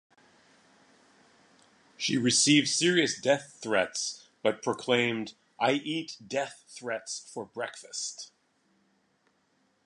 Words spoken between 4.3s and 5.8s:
but proclaimed: "I